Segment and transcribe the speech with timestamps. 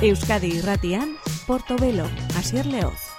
[0.00, 1.10] Euskadi irratian,
[1.44, 2.06] Portobelo,
[2.38, 3.10] Asier Leoz.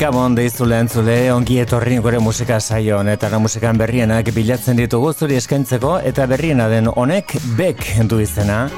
[0.00, 5.36] Gabon deizu lehen zule, ongi etorri gure musika saio honetara musikan berrienak bilatzen ditugu zuri
[5.36, 8.70] eskaintzeko eta berriena den honek bek du izena.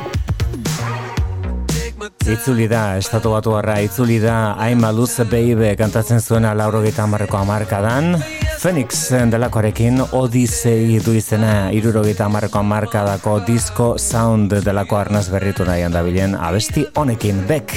[2.26, 7.06] Itzuli da, estatu batu harra, itzuli da, I'm a loose baby kantatzen zuena lauro gita
[7.06, 8.16] amarreko amarkadan.
[8.58, 15.84] Phoenix delakoarekin Odyssey du izena iruro gita amarreko amarkadako disco sound delako arnaz berritu nahi
[15.86, 17.74] handabilen abesti honekin, bek.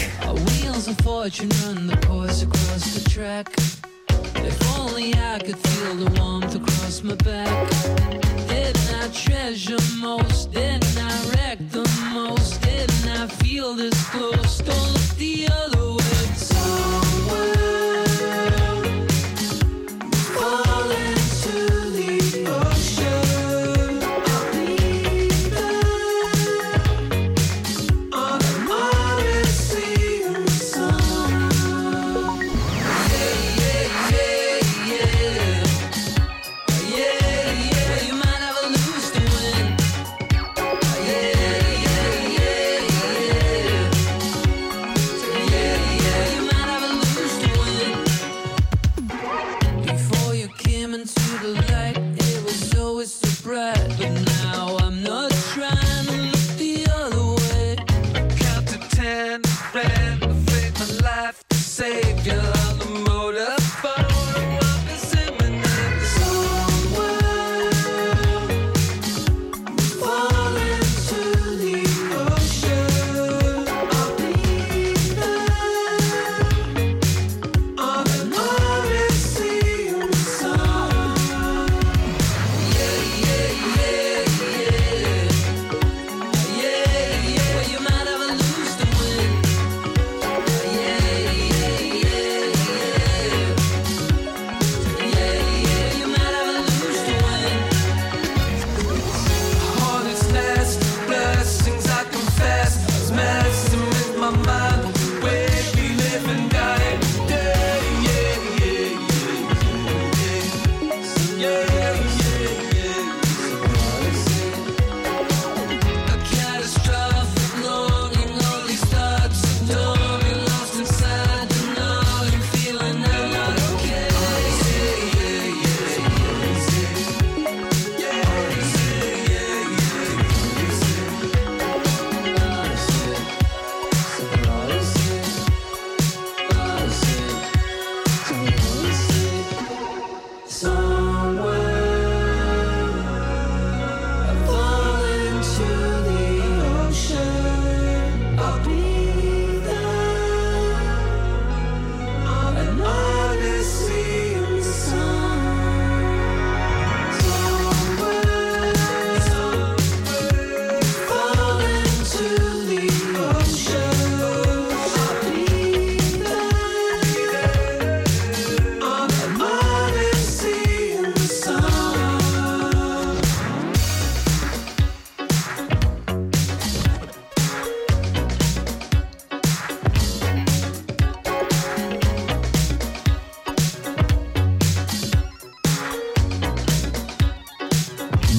[9.12, 12.62] Treasure most, didn't I wreck the most?
[12.62, 14.01] Didn't I feel this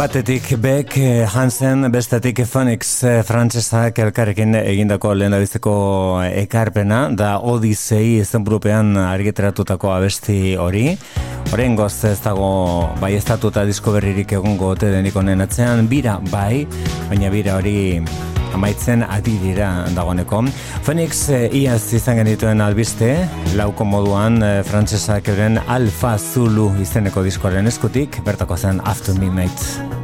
[0.02, 8.96] Batetik Beck eh, Hansen, bestetik Phoenix eh, frantsesak elkarrekin egindako lehen ekarpena, da Odyssey izenburupean
[8.96, 10.98] argiteratutako abesti hori.
[11.52, 16.66] Horein goz ez dago bai estatuta disko berririk egongo ote denik honen atzean, bira bai,
[17.08, 18.02] baina bira hori
[18.54, 20.44] amaitzen adirira dagoeneko.
[20.82, 23.14] Phoenix e, iaz izan genituen albiste,
[23.58, 30.01] lauko moduan e, frantsesak euren Alfa Zulu izeneko diskoaren eskutik, bertako zen After Midnight.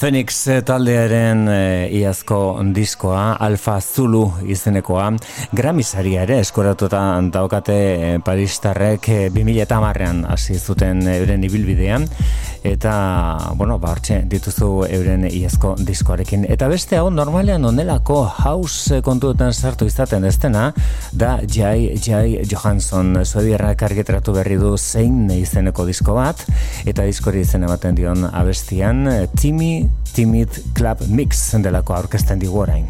[0.00, 1.56] Phoenix eh, taldearen e,
[1.98, 2.38] iazko
[2.72, 5.10] diskoa, Alfa Zulu izenekoa,
[5.52, 12.08] gramisaria ere eskoratuta daukate e, Paristarrek e, 2000 eta marrean hasi zuten euren ibilbidean,
[12.64, 16.46] eta, bueno, ba, dituzu euren iazko diskoarekin.
[16.48, 20.70] Eta beste hau, normalean onelako house kontuetan sartu izaten destena,
[21.12, 26.44] da Jai Jai Johansson, suediarrak argitratu berri du zein izeneko disko bat,
[26.86, 32.88] eta diskori izen ematen dion abestian, Timmy Timid Club Mix delako aurkezten digu orain.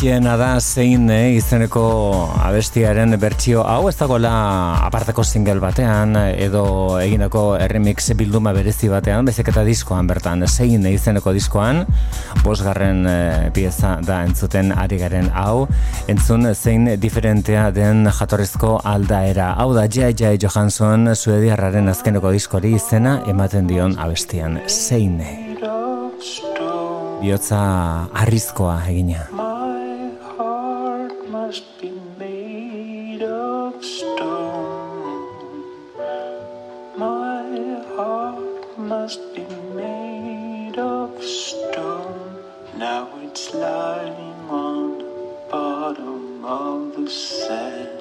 [0.00, 1.82] Bitxiena da zein eh, izeneko
[2.40, 4.30] abestiaren bertsio hau ez dagoela
[4.86, 6.62] aparteko single batean edo
[6.96, 10.46] eginako remix bilduma berezi batean bezek eta diskoan bertan.
[10.48, 11.82] Zein izeneko diskoan
[12.40, 15.68] bosgarren eh, pieza da entzuten ari garen hau.
[16.08, 19.52] Entzun zein diferentea den jatorrezko aldaera.
[19.60, 24.62] Hau da Jai Jai Johansson suediarraren azkeneko diskori izena ematen dion abestian.
[24.64, 25.20] Zein
[27.20, 27.60] Biotza
[28.16, 29.49] arrizkoa egina.
[31.50, 35.26] Must be made of stone.
[36.96, 37.42] My
[37.96, 42.38] heart must be made of stone.
[42.76, 45.10] Now it's lying on the
[45.50, 47.98] bottom of the sand.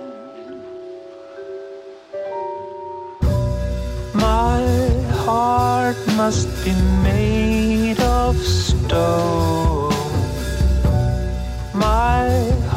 [4.13, 4.61] My
[5.25, 9.49] heart must be made of stone.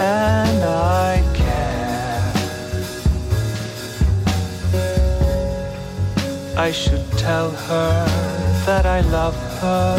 [0.00, 2.32] and I care.
[6.56, 8.06] I should tell her
[8.66, 9.98] that I love her,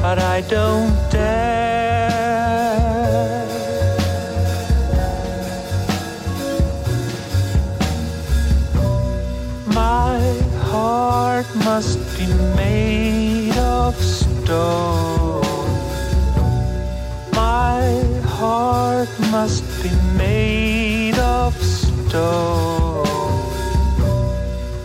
[0.00, 1.86] but I don't dare.
[9.66, 10.18] My
[10.70, 15.15] heart must be made of stone.
[18.56, 23.04] Heart must be made of stone.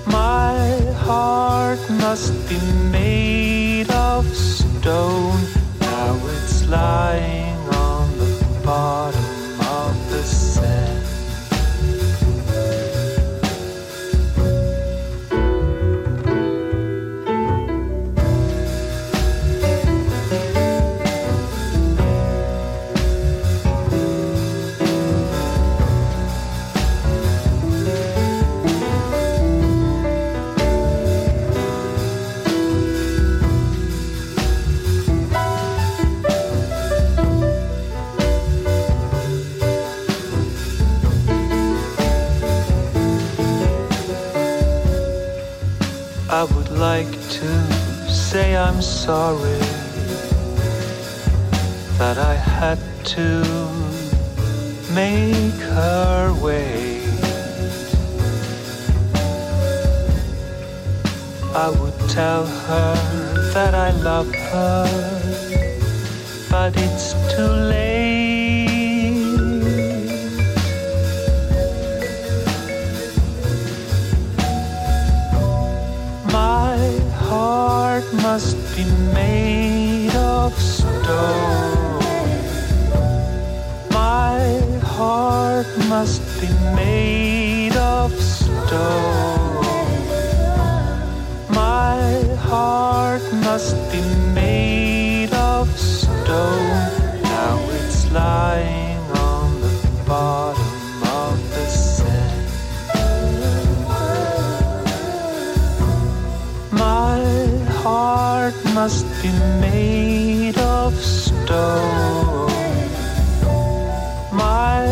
[0.06, 0.60] My
[1.08, 2.60] heart must be
[2.92, 5.42] made of stone.
[5.80, 8.32] Now it's lying on the
[8.66, 9.31] bottom.
[48.08, 49.60] Say I'm sorry
[52.00, 52.80] that I had
[53.16, 53.44] to
[54.96, 57.04] make her wait.
[61.54, 62.96] I would tell her
[63.54, 64.88] that I love her,
[66.50, 68.31] but it's too late.
[78.76, 82.00] Be made of stone.
[83.92, 84.40] My
[84.84, 89.66] heart must be made of stone.
[91.50, 92.91] My heart
[109.60, 112.50] made of stone.
[114.32, 114.88] My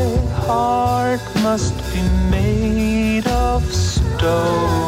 [0.45, 4.78] heart must be made of stone.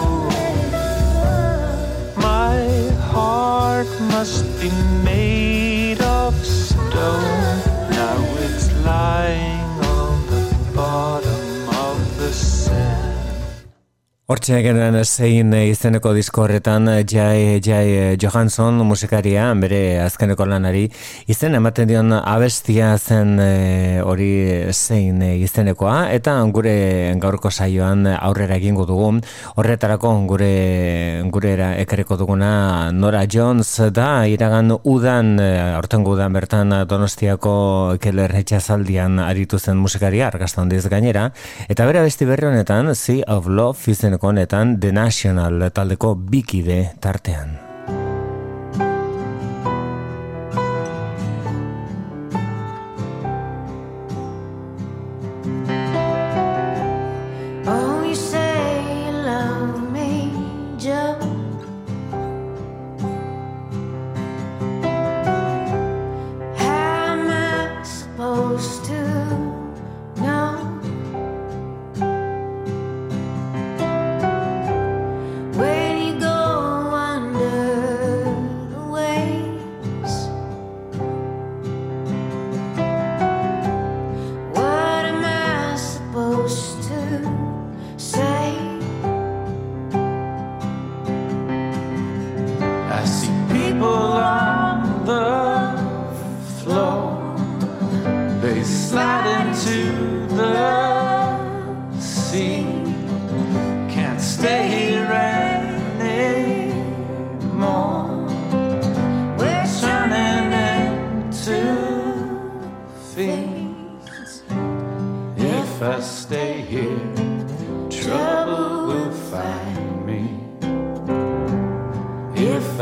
[14.31, 20.85] Hortxe genuen zein izeneko disko horretan Jai, Jai Johansson musikaria, bere azkeneko lanari,
[21.27, 23.33] izen ematen dion abestia zen
[24.07, 24.29] hori
[24.71, 26.75] zein izenekoa, eta gure
[27.19, 29.09] gaurko saioan aurrera egingo dugu,
[29.59, 30.53] horretarako gure
[31.35, 32.53] gure ekareko duguna
[32.95, 35.33] Nora Jones da, iragan udan,
[35.81, 41.33] horten udan bertan donostiako keller etxazaldian aritu zen musikaria, argaztan diz gainera,
[41.67, 47.70] eta bere abesti berri honetan, Sea of Love izeneko honetan The National taldeko bikide tartean.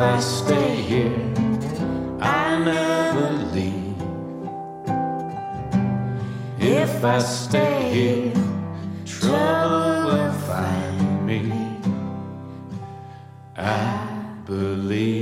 [0.01, 1.20] I stay here,
[2.22, 4.01] I never leave.
[6.58, 8.34] If I stay here,
[9.06, 11.51] trouble will find me.
[13.58, 14.08] I
[14.46, 15.19] believe.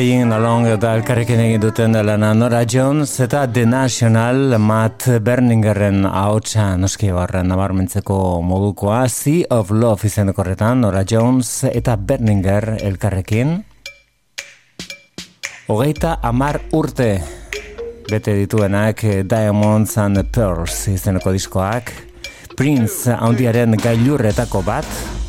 [0.00, 2.30] Playing Along eta elkarrekin egin duten lana.
[2.32, 9.02] Nora Jones eta The National Matt Berningerren ahotsa noski barren nabarmentzeko modukoa.
[9.12, 13.58] Sea of Love izeneko horretan Nora Jones eta Berninger elkarrekin.
[15.68, 17.12] Hogeita amar urte
[18.08, 21.92] bete dituenak Diamonds and Pearls izeneko diskoak.
[22.56, 25.19] Prince handiaren gailurretako bat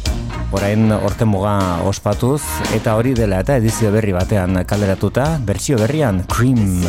[0.52, 2.42] orain orte muga ospatuz
[2.76, 6.84] eta hori dela eta edizio berri batean kaleratuta, bertsio berrian Cream.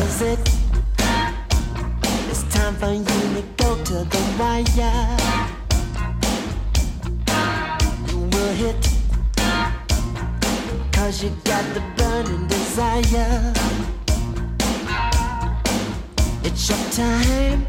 [16.45, 17.65] It's your time.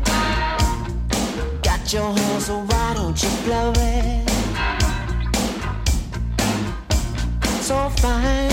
[1.62, 4.33] Got your horse, so why don't you blow it
[7.64, 8.50] so fine.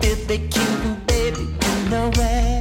[0.00, 2.57] Did they cute baby you know way?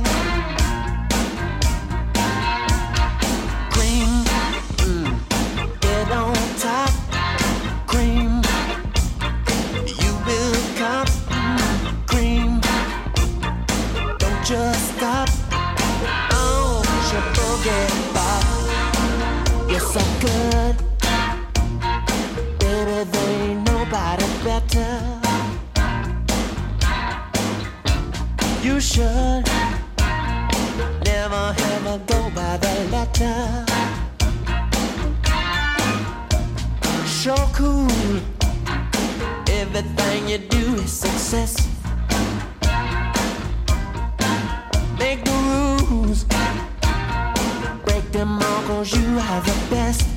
[33.18, 33.26] So
[37.54, 37.90] cool,
[39.50, 41.68] everything you do is success.
[45.00, 45.32] Make the
[45.90, 46.26] rules,
[47.86, 50.17] break them all, cause you are the best.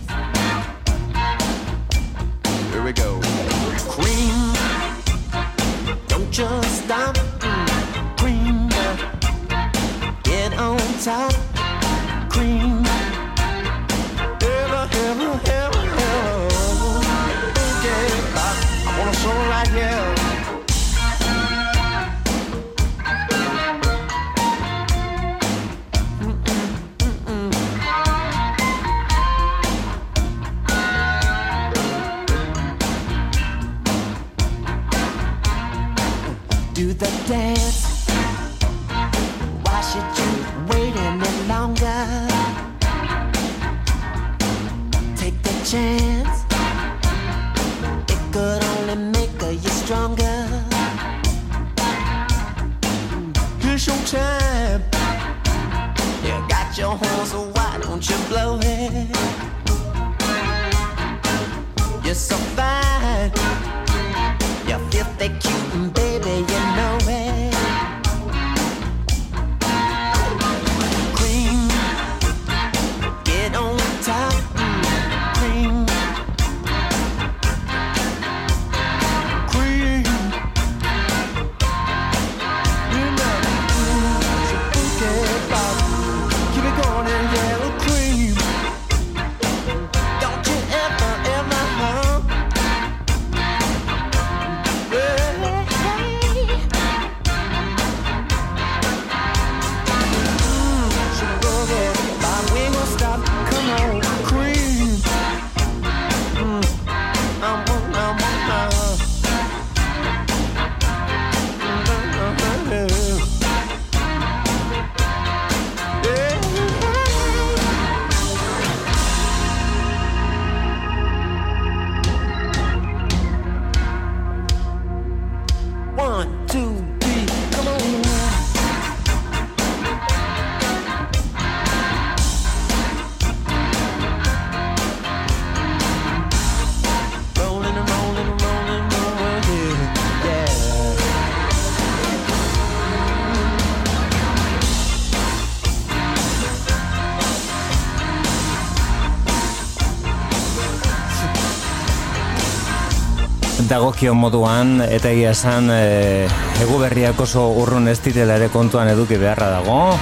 [153.81, 156.27] Dagokion moduan eta egia esan e,
[156.61, 159.95] egu berriak oso urrun ez direla ere kontuan eduki beharra dago.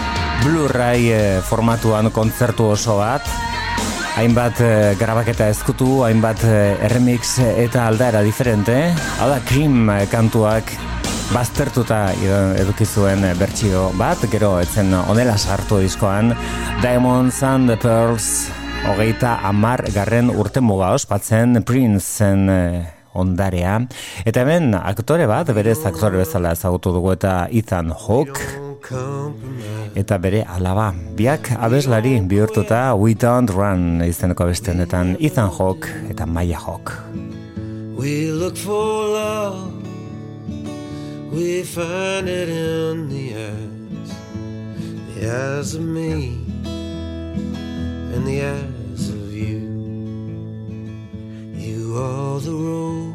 [0.43, 3.23] Blu-ray e, formatuan kontzertu oso bat.
[4.19, 6.59] Hainbat e, grabaketa ezkutu hainbat e,
[6.91, 8.81] remix eta aldaera diferente.
[9.23, 10.75] Hau da Cream kantuak
[11.31, 12.03] baztertuta
[12.59, 14.27] eduki zuen bertsio bat.
[14.33, 16.35] Gero etzen onela sartu diskoan.
[16.83, 18.51] Diamonds and the Pearls
[18.91, 23.81] hogeita amar garren urte muga ospatzen Prince-en ondarea.
[24.25, 28.47] Eta hemen aktore bat, berez aktore bezala ezagutu dugu eta Ethan Hawke.
[29.99, 36.57] Eta bere alaba, biak abeslari bihurtuta We Don't Run izeneko abestenetan Ethan Hawke eta Maya
[36.63, 36.95] Hawke.
[37.99, 39.73] We look for love
[41.33, 44.13] We find it in the eyes
[45.17, 46.39] The eyes of me
[48.15, 48.78] And the eyes
[51.99, 53.15] are the road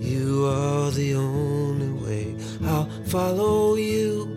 [0.00, 4.34] You are the only way I'll follow you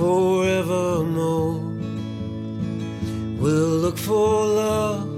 [0.00, 1.60] forevermore.
[3.40, 5.08] We'll look for love,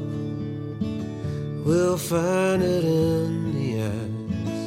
[1.67, 4.65] we'll find it in the eyes,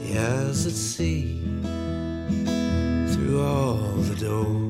[0.00, 1.40] the eyes that see
[3.12, 4.66] through all the doors.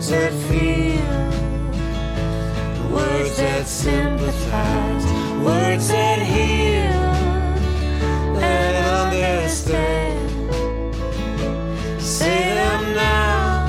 [0.00, 1.28] words that feel,
[2.90, 5.04] words that sympathize,
[5.44, 7.04] words that heal
[8.40, 8.76] and
[9.12, 10.18] understand.
[12.00, 13.68] Say them now,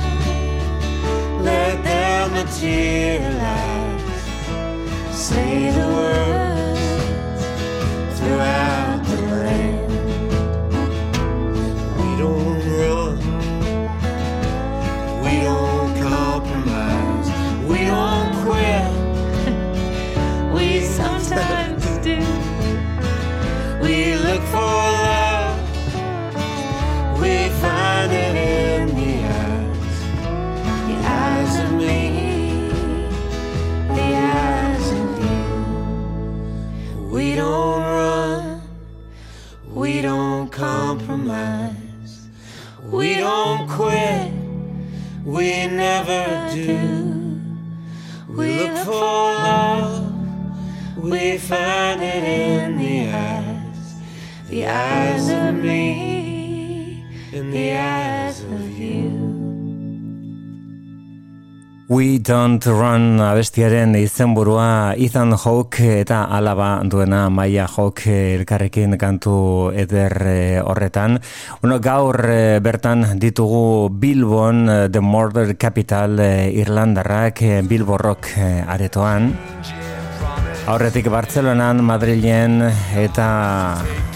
[1.42, 4.00] let them materialize.
[5.14, 6.31] Say the word.
[62.22, 70.62] Don't Run abestiaren izenburua Ethan Hawke eta alaba duena Maya Hawke elkarrekin kantu eder eh,
[70.62, 71.18] horretan.
[71.66, 76.20] Uno, gaur eh, bertan ditugu Bilbon, eh, The Murder Capital
[76.54, 79.32] Irlandarrak, Bilbo Rock aretoan.
[80.70, 82.60] Aurretik Bartzelonan, Madrilen
[82.94, 83.26] eta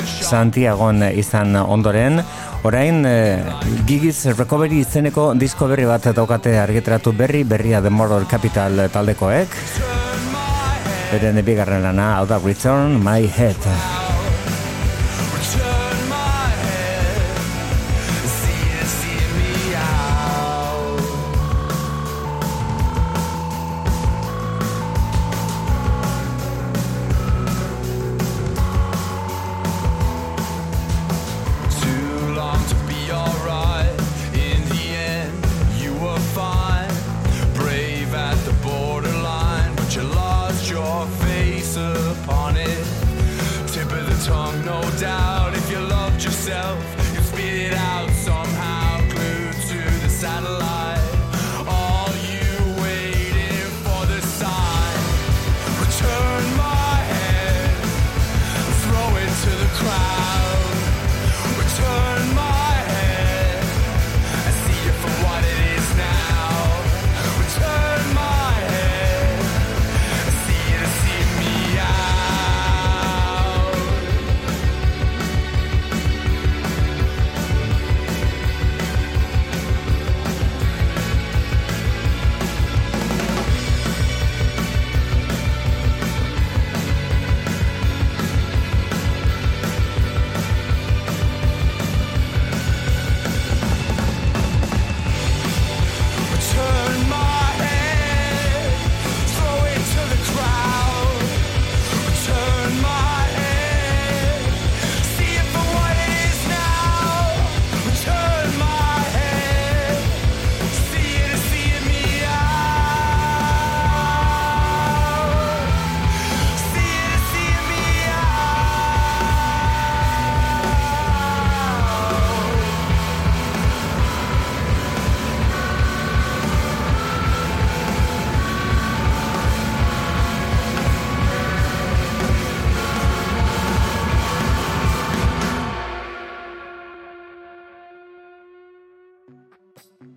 [0.05, 2.23] Santiagon izan ondoren.
[2.67, 3.43] Orain, e,
[3.87, 9.61] Gigiz Recovery izeneko disko berri bat daukate argitratu berri, berria The Moral Capital taldekoek.
[11.11, 14.06] Beren ebigarren lana, hau da Return My Head.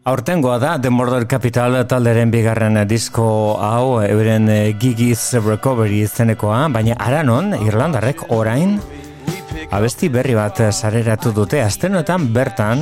[0.09, 3.25] Aurtengoa da The Murder Capital talderen bigarren disko
[3.61, 8.79] hau euren eh, Gigi's Recovery izenekoa, baina aranon Irlandarrek orain
[9.69, 11.61] abesti berri bat sareratu dute.
[11.61, 12.81] Astenoetan bertan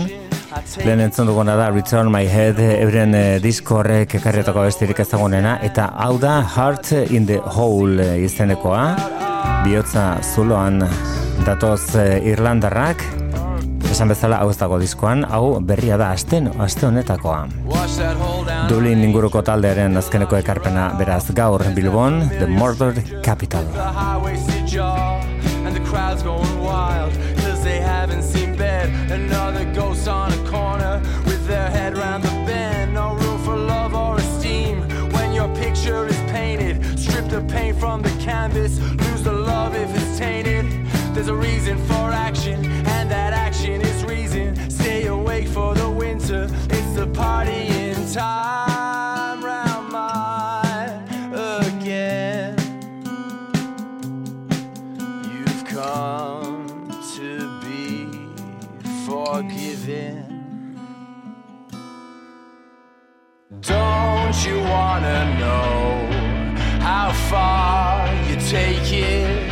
[0.85, 5.91] lehen entzun duguna da Return My Head euren eh, disko horrek ekarrietako abestirik ezagunena eta
[6.07, 8.85] hau da Heart in the Hole izenekoa.
[9.67, 10.79] Bihotza zuloan
[11.43, 13.03] datoz eh, Irlandarrak
[13.91, 17.47] esan bezala hau ez dago diskoan, hau berria da asten, aste honetakoa.
[18.69, 23.65] Dublin inguruko taldearen azkeneko ekarpena beraz gaur Bilbon, The Murder Capital.
[41.17, 41.96] There's a reason for
[48.13, 49.43] time.
[49.43, 52.56] Round mine again.
[55.32, 58.08] You've come to be
[59.06, 60.24] forgiven.
[63.62, 66.08] Don't you wanna know
[66.80, 69.50] how far you take it?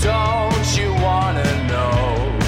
[0.00, 2.38] Don't you wanna know?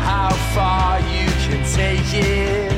[0.00, 2.75] How far you can take it.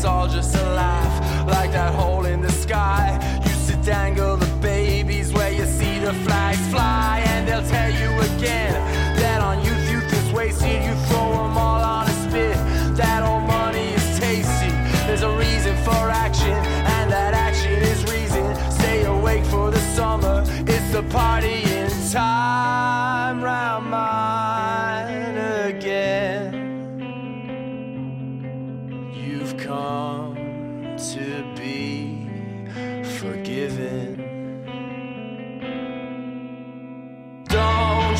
[0.00, 3.20] It's all just a laugh like that hole in the sky.
[3.44, 6.39] Used to dangle the babies where you see the flags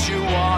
[0.08, 0.49] you want.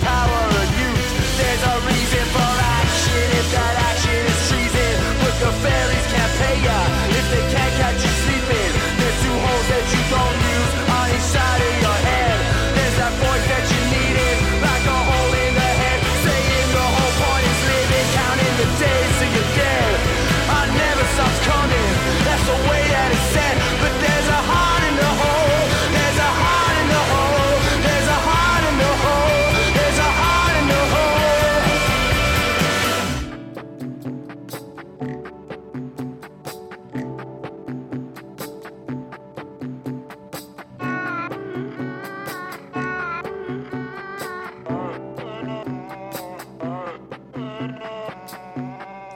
[0.00, 0.31] Power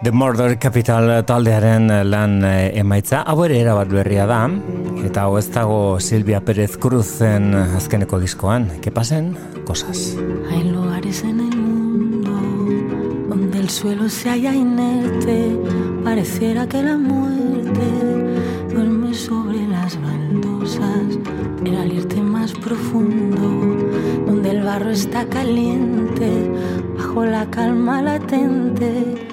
[0.06, 4.44] The Murder Capital taldearen lan eh, emaitza, hau ere erabat berria da,
[5.02, 9.32] eta hau ez dago Silvia Pérez Cruzen azkeneko diskoan, que pasen
[9.66, 10.14] cosas.
[10.52, 12.30] Hay lugares en el mundo
[13.34, 15.58] donde el suelo se halla inerte,
[16.04, 17.90] pareciera que la muerte
[18.72, 21.18] duerme sobre las baldosas,
[21.64, 23.42] pero al irte más profundo,
[24.24, 26.30] donde el barro está caliente,
[26.96, 29.25] bajo la calma latente,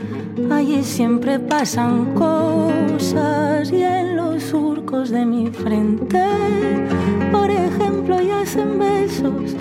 [0.52, 6.24] allí siempre pasan cosas y en los surcos de mi frente,
[7.32, 9.56] por ejemplo, yacen besos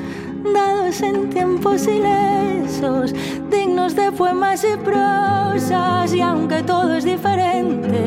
[0.53, 3.14] dados en tiempos ilesos,
[3.51, 8.03] dignos de poemas y prosas, y aunque todo es diferente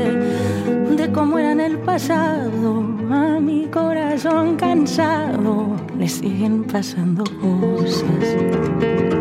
[0.98, 9.15] de cómo era en el pasado, a mi corazón cansado le siguen pasando cosas.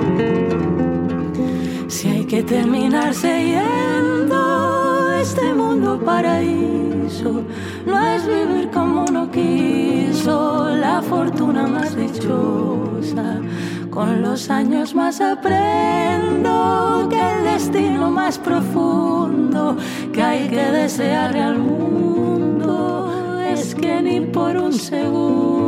[2.35, 7.45] Que terminarse yendo este mundo paraíso,
[7.87, 13.41] no es vivir como uno quiso, la fortuna más dichosa.
[13.89, 19.77] Con los años más aprendo que el destino más profundo
[20.13, 23.13] que hay que desearle al mundo
[23.49, 25.64] es que ni por un segundo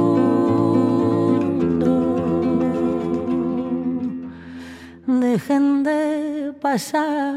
[5.20, 7.36] dejen de pasar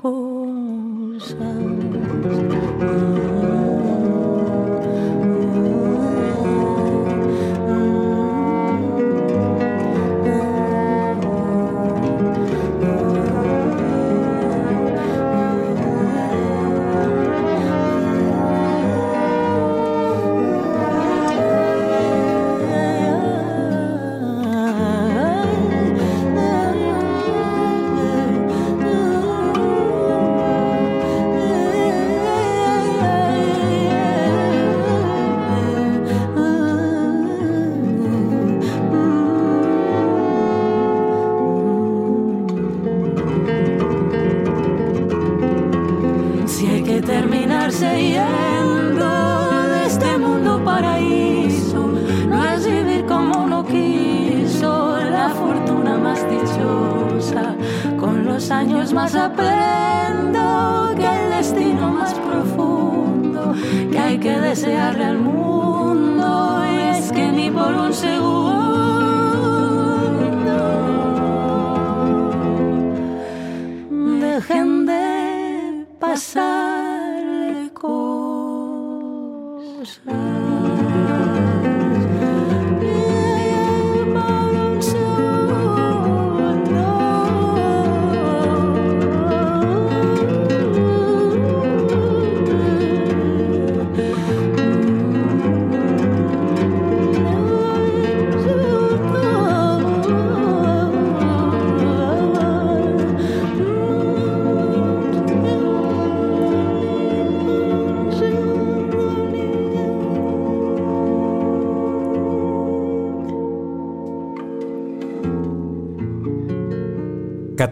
[0.00, 1.38] cosas.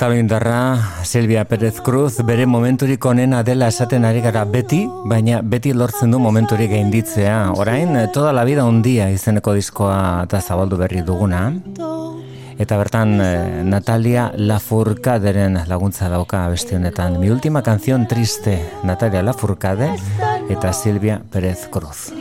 [0.02, 6.10] katalindarra Silvia Pérez Cruz bere momenturik onena dela esaten ari gara beti, baina beti lortzen
[6.10, 7.52] du momenturik gainditzea.
[7.54, 11.52] Orain, toda la vida un día izeneko diskoa eta zabaldu berri duguna.
[12.58, 17.20] Eta bertan eh, Natalia Lafourcaderen laguntza dauka beste honetan.
[17.20, 19.94] Mi última canción triste, Natalia Lafourcade
[20.50, 22.11] eta Silvia Pérez Cruz.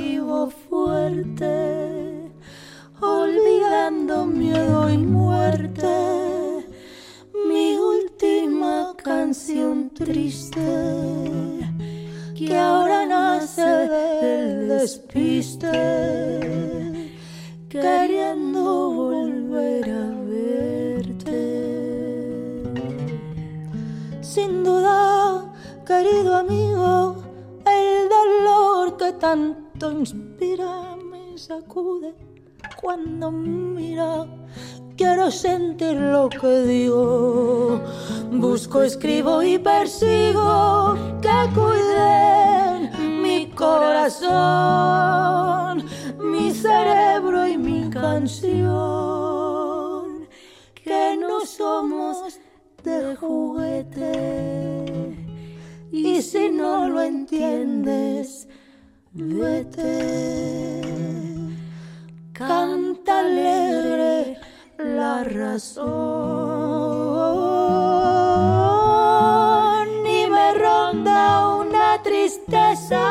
[71.01, 73.01] profunda una tristeza.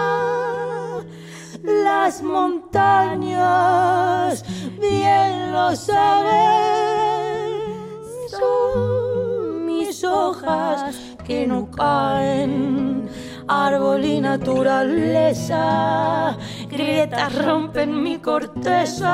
[1.63, 3.53] Las montañas,
[4.81, 6.01] bien lo saben,
[8.31, 13.11] son mis hojas que no caen.
[13.47, 15.59] Árbol y naturaleza,
[16.71, 19.11] grietas rompen mi corteza.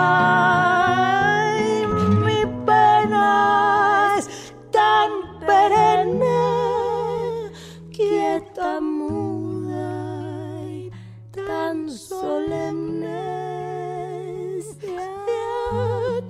[1.58, 6.55] Y mi pena es tan perenne
[8.06, 10.90] inquieta, muda y
[11.32, 13.22] tan solemne
[14.62, 14.96] se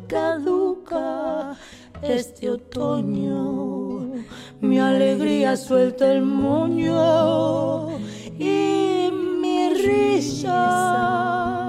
[0.08, 1.56] caduca
[2.02, 4.12] este otoño.
[4.60, 7.98] Mi alegría suelta el moño
[8.38, 9.10] y
[9.40, 11.65] mi risa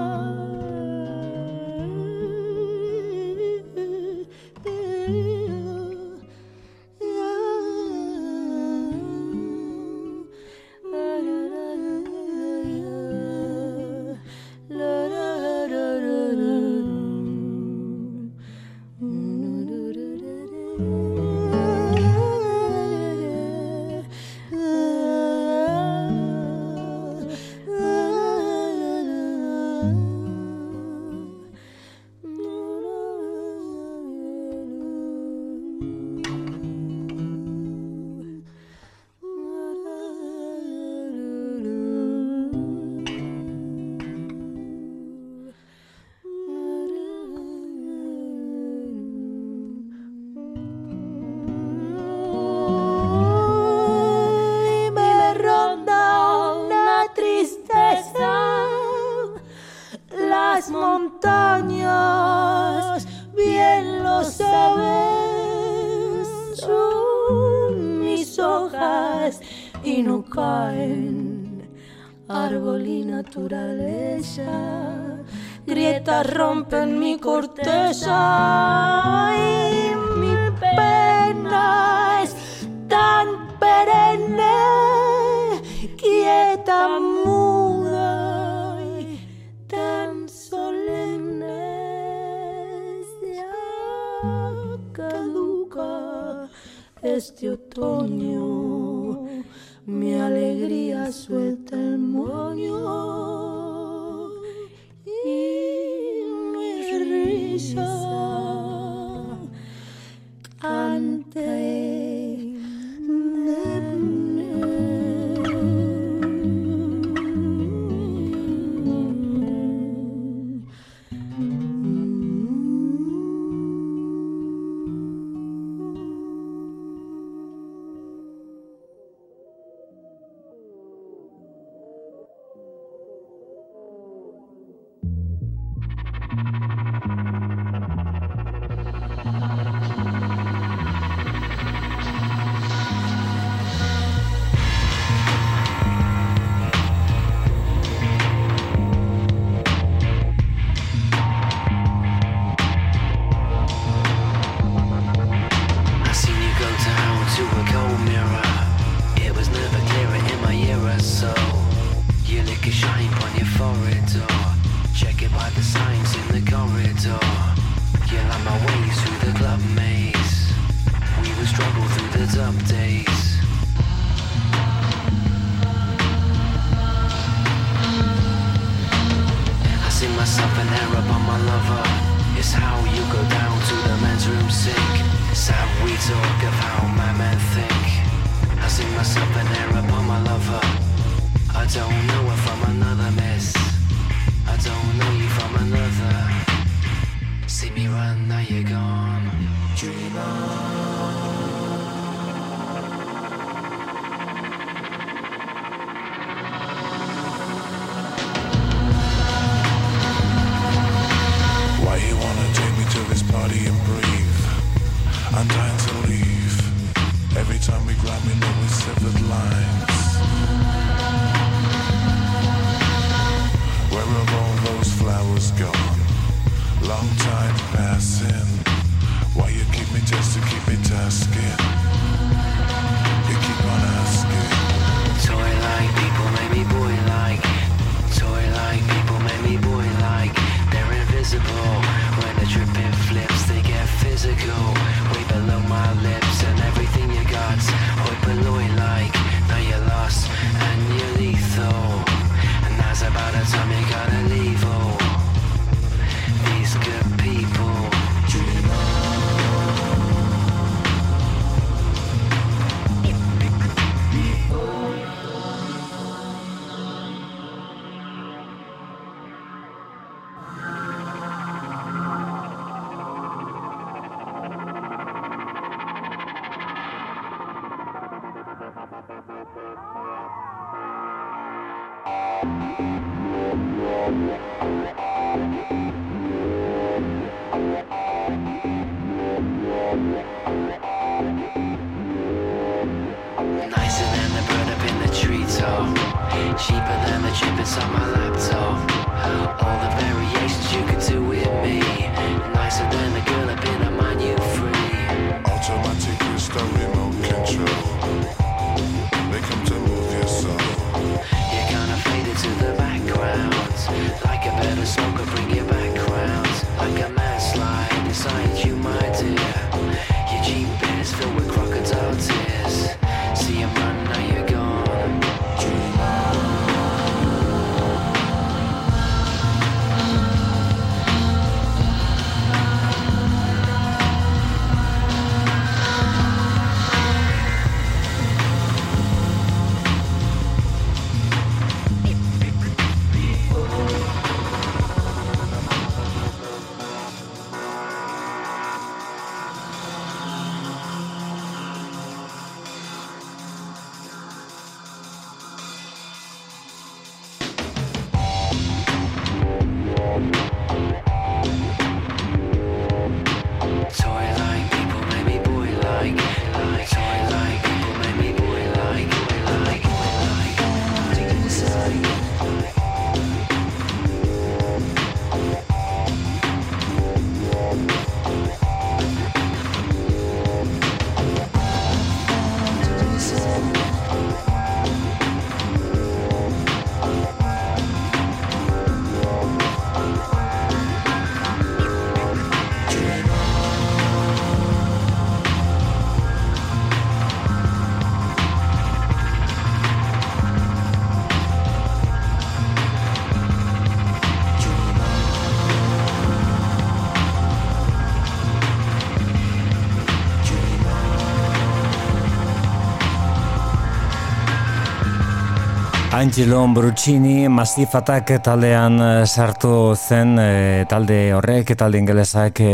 [416.18, 422.72] Angelo Bruccini mastifatak taldean eh, sartu zen e, talde horrek, talde ingelesak e,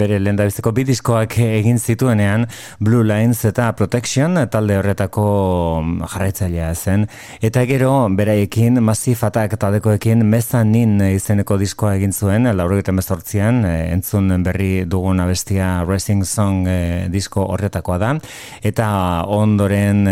[0.00, 2.46] bere lehen bizteko bidiskoak egin zituenean
[2.80, 5.24] Blue Lines eta Protection talde horretako
[5.82, 7.04] mm, jarraitzailea zen.
[7.44, 14.86] Eta gero beraiekin mastifatak taldekoekin mezanin izeneko diskoa egin zuen, laurogeita mezortzian e, entzun berri
[14.88, 16.64] dugun abestia Racing Song
[17.12, 18.14] disko horretakoa da.
[18.64, 18.88] Eta
[19.28, 20.06] ondoren,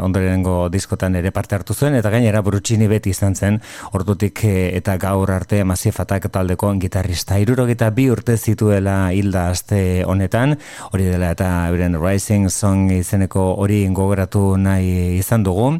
[0.00, 3.60] ondorengo diskotan ere parte hartu zuen, eta gainera Brutxini beti izan zen,
[3.92, 7.38] ordutik eh, eta gaur arte maziefatak taldeko gitarrista.
[7.42, 10.56] Irurogita bi urte zituela hilda aste honetan,
[10.92, 15.74] hori dela eta euren Rising Song izeneko hori gogoratu nahi izan dugu.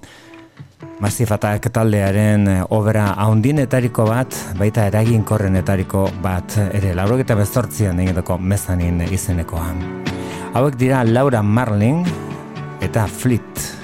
[1.03, 9.83] Mazifatak taldearen eh, obra haundinetariko bat, baita eraginkorrenetariko bat ere, laurogeta bezortzian egiteko mezanin izenekoan.
[10.55, 12.05] Hauek dira Laura Marling
[12.85, 13.84] eta Fleet.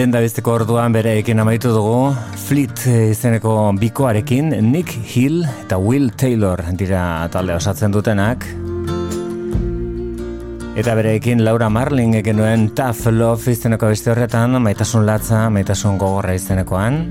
[0.00, 2.14] Lehen da bizteko orduan bere ekin amaitu dugu
[2.46, 8.46] Fleet izeneko bikoarekin Nick Hill eta Will Taylor dira talde osatzen dutenak.
[10.80, 17.02] Eta bereekin Laura Marling genuen Tough Love izeneko beste horretan maitasun latza, maitasun gogorra izenekoan.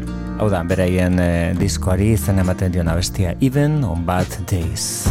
[0.41, 5.05] Hau da, bereien eh, diskoari izen ematen diona bestia Even on Bad Days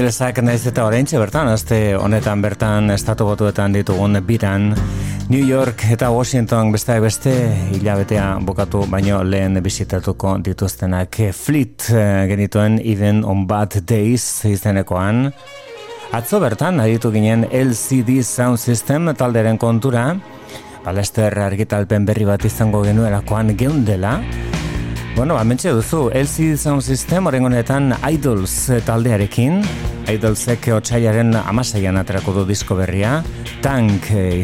[0.00, 4.70] ingelesak naiz eta oraintxe bertan, azte honetan bertan estatu botuetan ditugun biran
[5.28, 7.34] New York eta Washington beste beste
[7.76, 11.18] hilabetea bokatu baino lehen bizitatuko dituztenak.
[11.36, 15.34] Fleet eh, genituen even on bad days izenekoan.
[16.16, 20.14] Atzo bertan aditu ginen LCD Sound System talderen kontura.
[20.86, 24.16] Balester argitalpen berri bat izango genuelakoan geundela.
[25.14, 29.60] Bueno, amentxe duzu, LCD Sound System honetan Idols taldearekin
[30.10, 33.20] Idolsek otxaiaren amaseian aterako du disko berria,
[33.62, 34.40] Tank eh,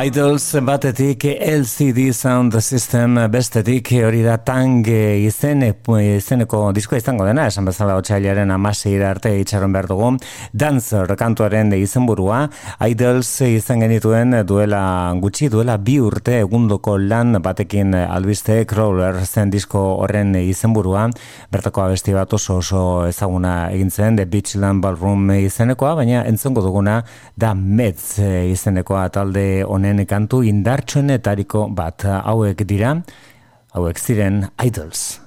[0.00, 5.74] Idols batetik LCD Sound System bestetik hori da tang izene,
[6.16, 10.14] izeneko diskoa izango dena, esan bezala otxailaren amasei arte itxaron behar dugu.
[10.56, 12.46] Dancer kantuaren izenburua,
[12.88, 14.80] Idols izan genituen duela
[15.20, 21.10] gutxi, duela bi urte egundoko lan batekin albiste Crawler zen disko horren izenburua,
[21.52, 27.02] bertako abesti bat oso oso ezaguna egin zen, The Beachland Ballroom izenekoa, baina entzongo duguna
[27.36, 32.96] da Metz izenekoa talde honen kantu indartsuenetariko bat hauek dira,
[33.74, 35.20] hauek ziren Idols.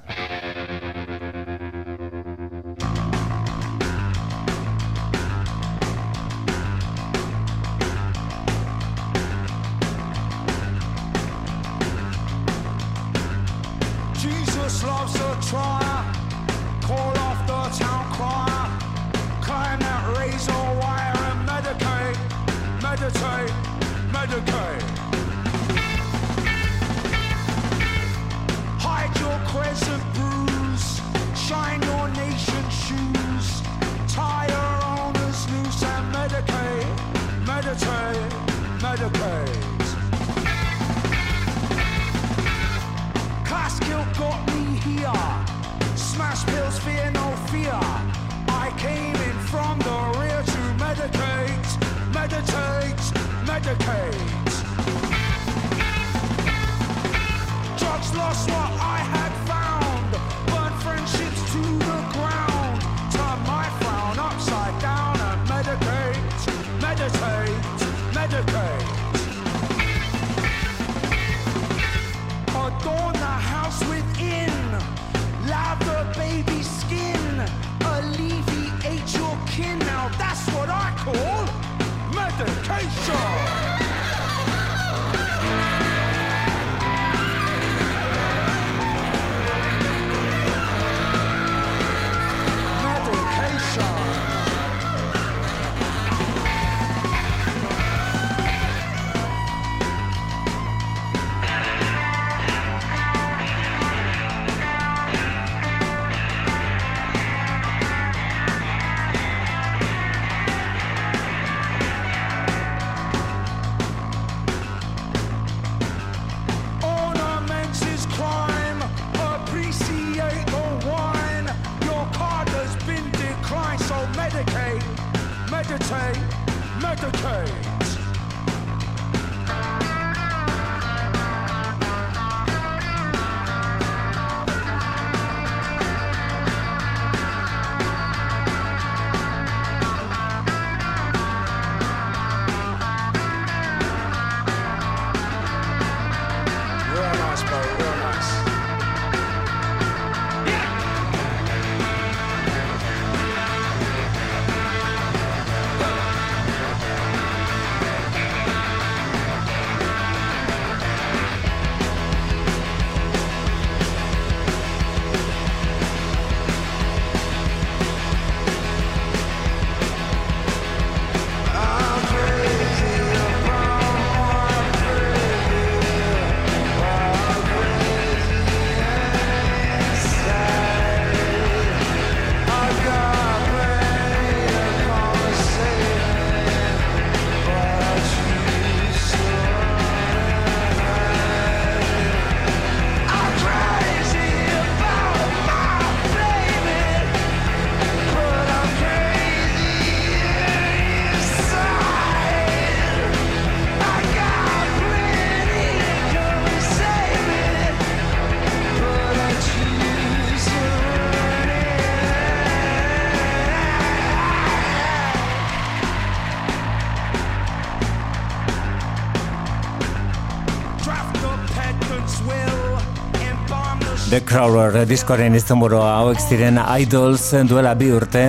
[224.34, 228.24] Crawler diskoaren izenburu hauek ziren Idols duela bi urte,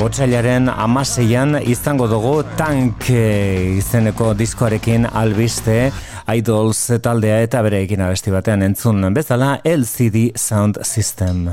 [0.00, 5.90] otxailaren amaseian izango dugu tank eh, izeneko diskoarekin albiste
[6.32, 11.50] Idols taldea eta bereekin abesti batean entzun bezala LCD Sound System.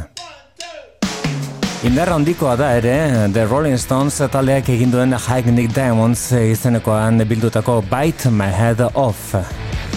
[1.84, 2.96] Indarra handikoa da ere,
[3.36, 9.36] The Rolling Stones taldeak egin duen High Nick Diamonds izenekoan bildutako Bite My Head Off.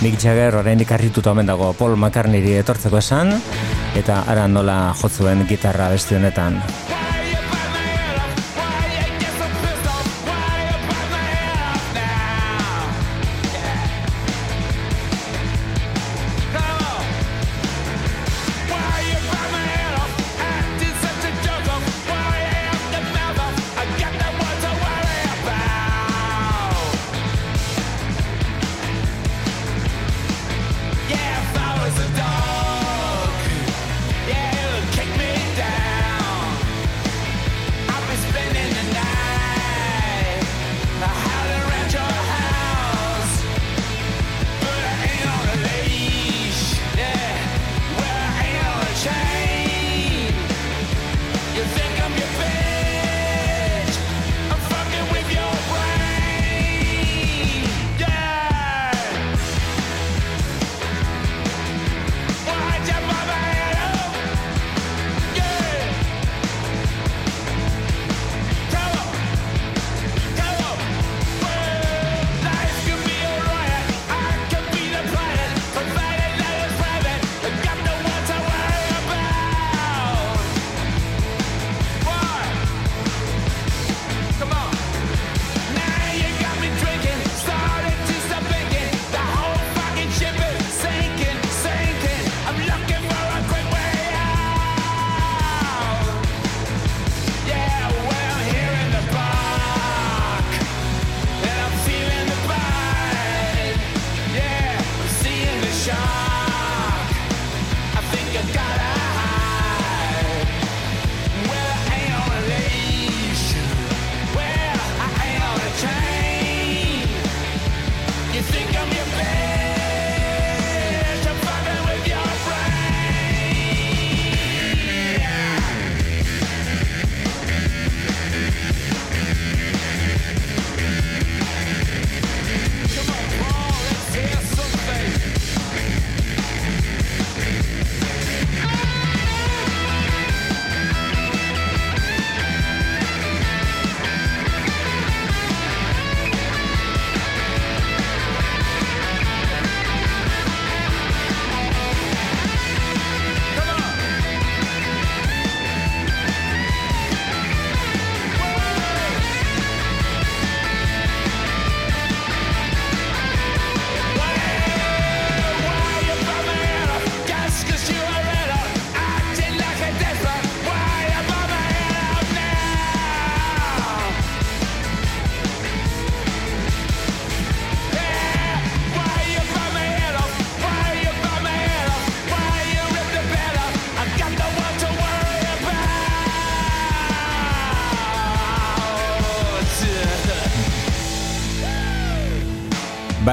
[0.03, 3.37] Mick Jagger oraindik harrituta omen dago Paul McCartneyri etortzeko esan,
[3.99, 6.63] eta ara nola jotzuen gitarra besti honetan.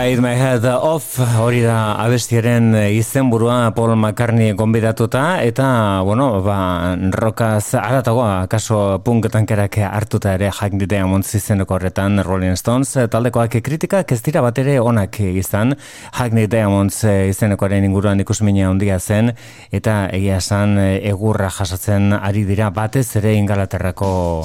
[0.10, 5.68] Bite My Head Off hori da abestiaren izenburua Paul McCartney gonbidatuta eta,
[6.01, 11.30] bueno, ba, rokaz aratagoa, kaso punketankerak hartuta ere Hack the Diamonds
[11.68, 15.76] horretan Rolling Stones taldekoak kritikak ez dira bat ere onak izan.
[16.14, 19.36] Hack the Diamonds izenekoaren inguruan ikusmina handia zen
[19.72, 24.41] eta egia esan egurra jasotzen ari dira batez ere ingalaterrako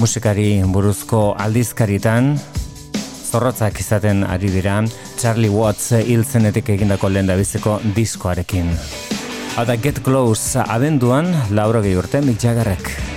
[0.00, 2.34] musikari buruzko aldizkaritan
[3.34, 4.76] zorrotzak izaten ari dira
[5.18, 8.70] Charlie Watts hil zenetik egindako lehen da biziko diskoarekin.
[9.56, 13.13] Hada Get Close abenduan, lauro gehi urte, Mick Jaggerrek.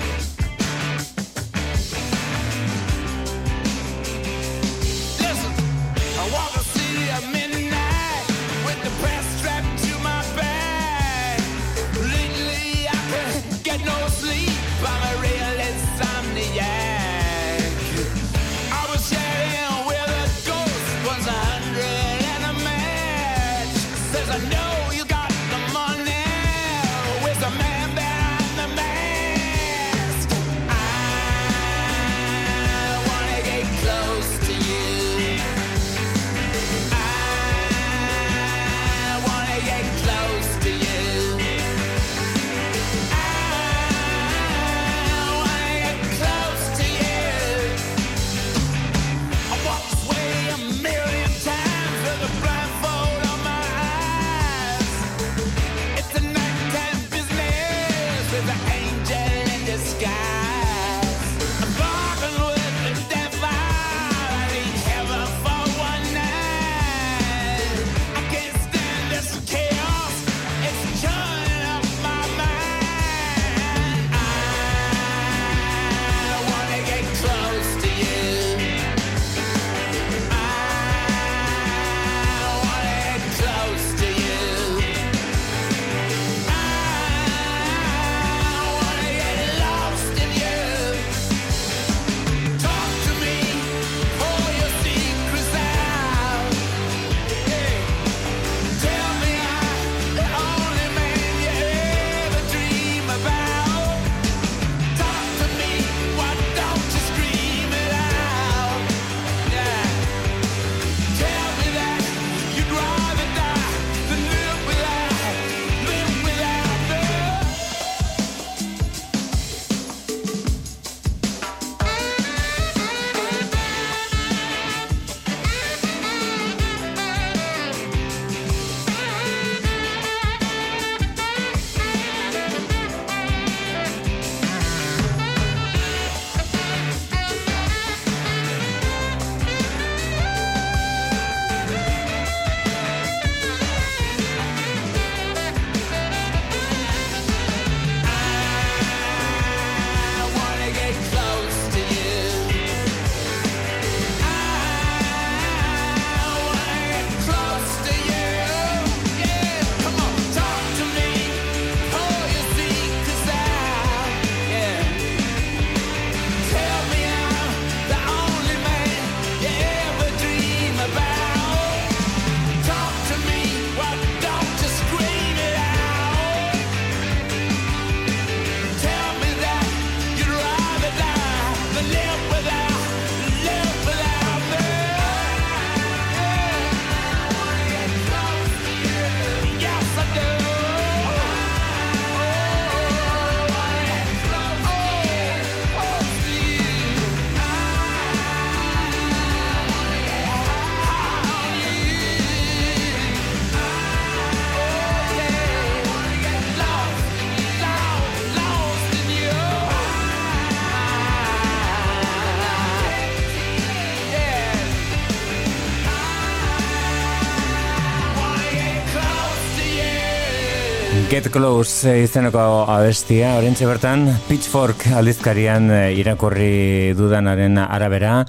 [221.18, 222.40] Get Close eh, izeneko
[222.70, 228.20] abestia, orintxe bertan Pitchfork aldizkarian eh, irakurri dudanaren arabera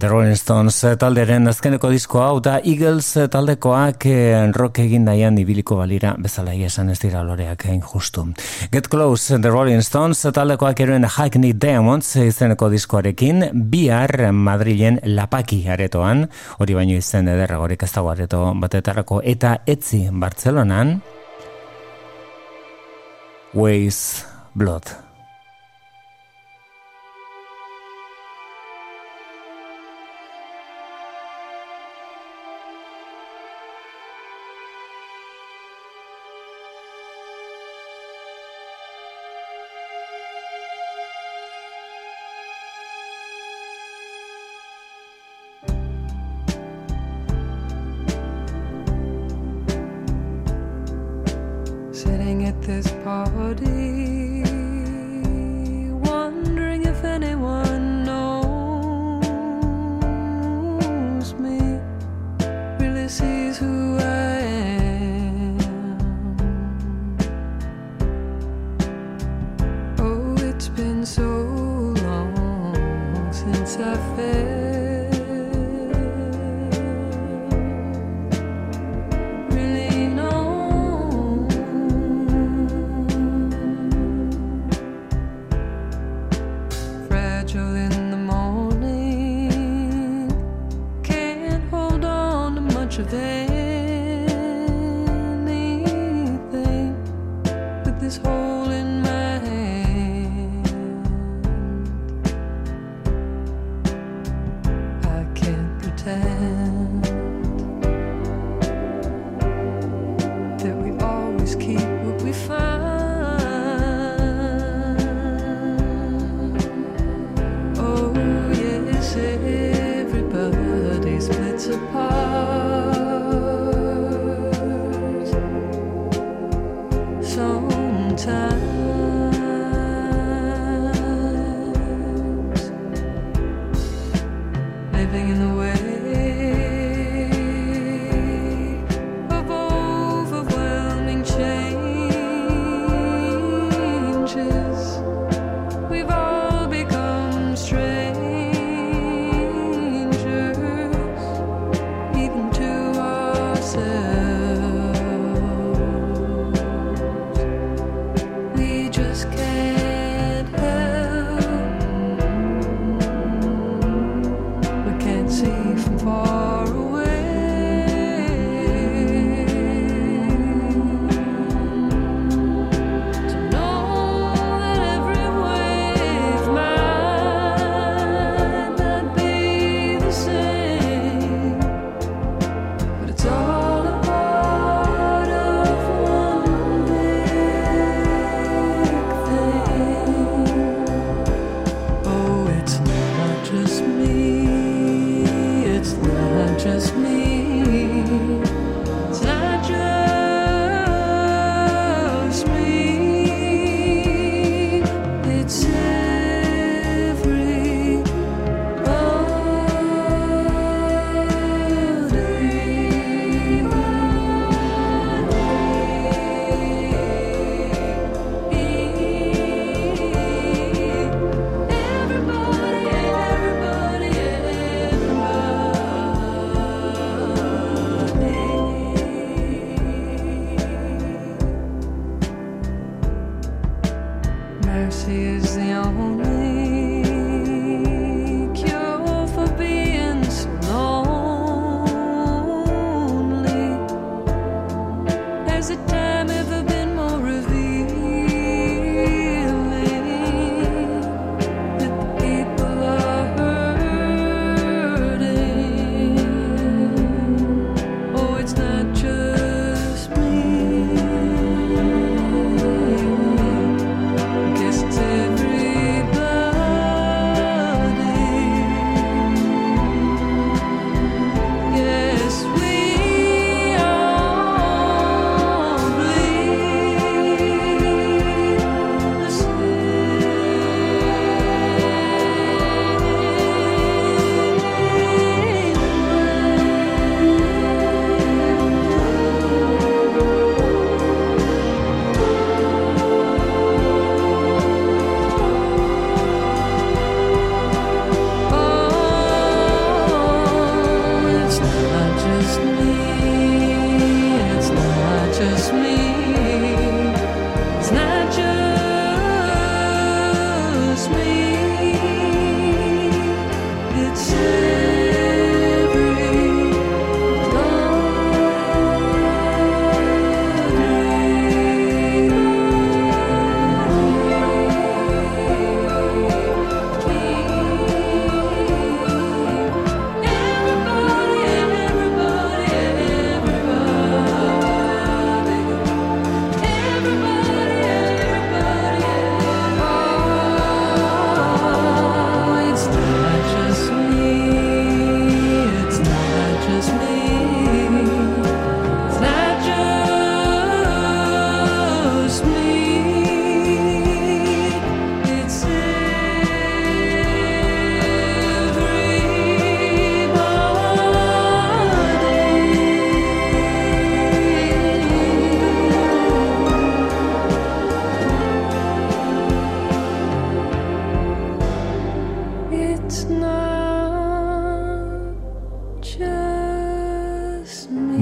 [0.00, 6.14] The Rolling Stones talderen azkeneko disko hau Eagles taldekoak eh, rock egin daian ibiliko balira
[6.16, 8.24] bezala esan ez dira loreak egin justu.
[8.72, 16.30] Get Close The Rolling Stones taldekoak eruen Hackney Diamonds izeneko diskoarekin bihar Madrilen lapaki aretoan,
[16.56, 20.96] hori baino izen ederra gorik ez dago areto batetarako eta etzi Bartzelonan
[23.54, 25.07] Ways Blood.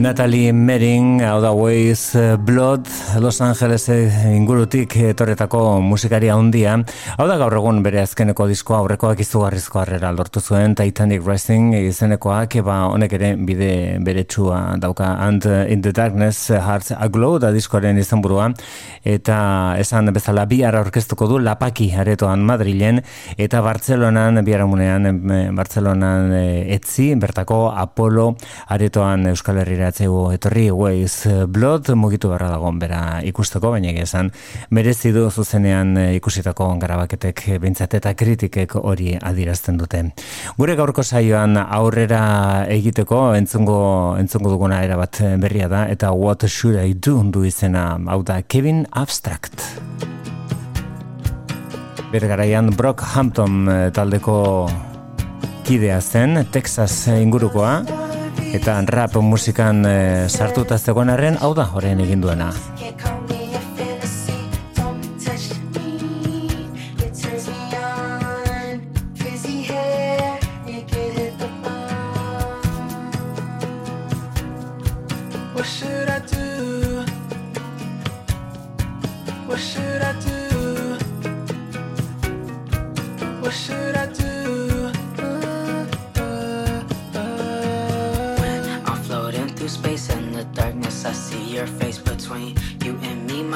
[0.07, 2.87] Natalie Mering, Other Ways Blood,
[3.21, 6.77] Los Angeles ingurutik etorretako musikaria handia.
[7.19, 12.57] Hau da gaur egun bere azkeneko disko aurrekoak izugarrizko harrera lortu zuen Titanic Rising izenekoak,
[12.63, 13.71] eba honek ere bide
[14.07, 15.11] bere txua dauka.
[15.27, 18.49] And in the Darkness Hearts Aglow da diskoaren izan burua,
[19.05, 19.39] eta
[19.79, 23.03] esan bezala bi ara orkestuko du Lapaki aretoan Madrilen,
[23.37, 25.21] eta Bartzelonan, bi aramunean
[25.57, 28.31] Bartzelonan eh, etzi, bertako Apollo
[28.73, 34.31] aretoan Euskal Herriera zeu etorri eh, Blood mugitu barra dagoen bera ikusteko, baina esan
[34.71, 40.03] merezi du zuzenean eh, ikusitako garabaketek bintzat eta kritikek hori adirazten dute.
[40.57, 43.79] Gure gaurko saioan aurrera egiteko entzungo,
[44.21, 48.87] entzungo duguna erabat berria da eta What Should I Do du izena hau da Kevin
[48.93, 49.63] Abstract.
[52.13, 54.69] Bergaraian Brock Hampton eh, taldeko
[55.67, 57.81] kidea zen, Texas ingurukoa,
[58.55, 62.53] eta rap musikan e, sartuta zegoen arren, hau da, horren egin duena.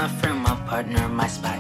[0.01, 1.60] my friend, my partner, my spy.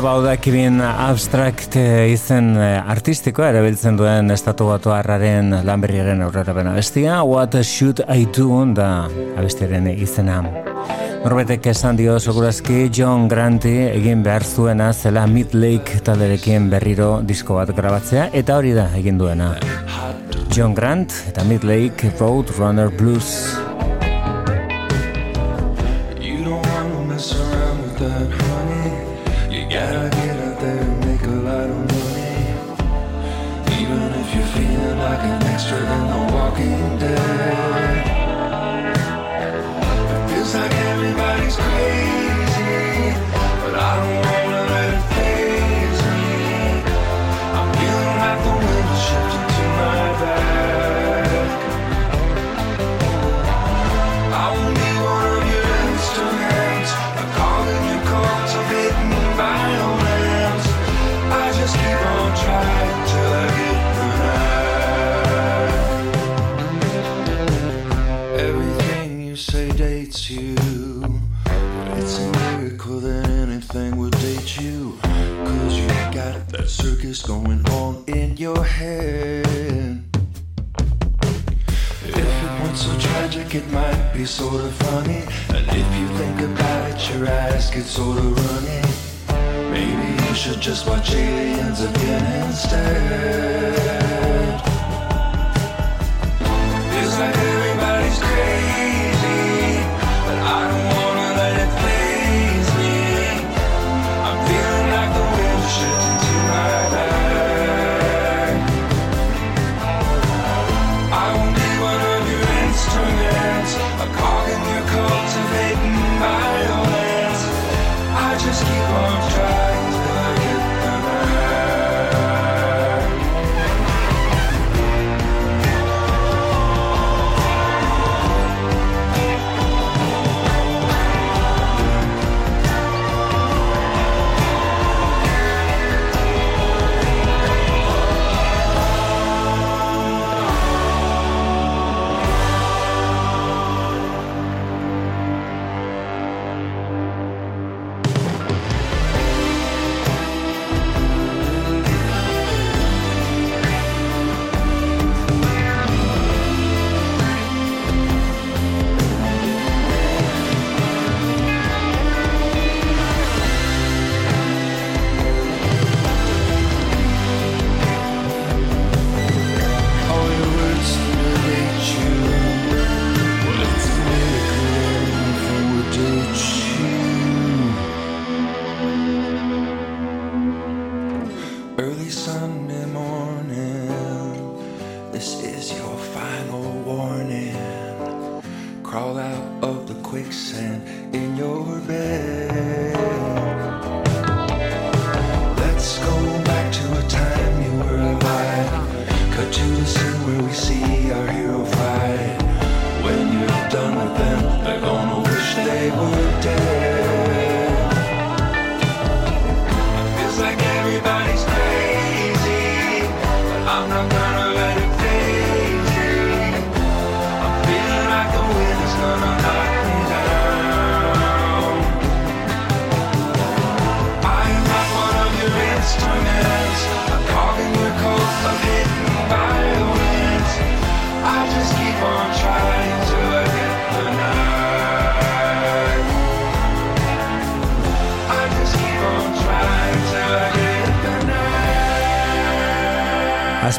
[0.00, 6.72] Ba, kibin abstract eh, izen eh, artistikoa erabiltzen duen estatu batu harraren lanberriaren aurrera bena
[6.72, 7.22] bestia.
[7.24, 10.40] What should I do da abestiaren izena.
[11.24, 17.60] Norbetek esan dio segurazki John Granti egin behar zuena zela Mid Lake talderekin berriro disko
[17.60, 19.54] bat grabatzea eta hori da egin duena.
[20.50, 23.59] John Grant eta Mid Lake Road Runner Blues.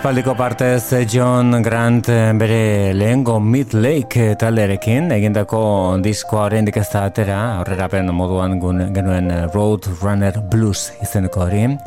[0.02, 5.60] Aspaldiko partez John Grant eh, bere lehengo Mid Lake talderekin egindako
[6.02, 8.58] diskoa oraindik ez da atera, aurrerapen moduan
[8.96, 11.78] genuen Road Runner Blues izeneko hori.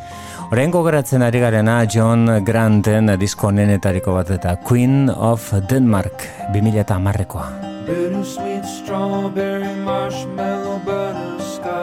[0.46, 6.22] Oraingo geratzen ari garena John Granten disko nenetariko bat eta Queen of Denmark
[6.54, 7.50] 2010koa.
[7.90, 11.74] Bittersweet strawberry marshmallow butterscotch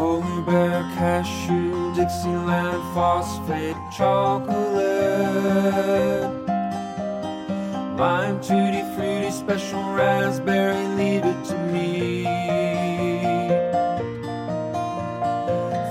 [0.00, 1.73] Polar bear cashew
[2.04, 4.52] Dixieland phosphate chocolate.
[7.96, 12.24] Lime tutti fruity special raspberry leave it to me.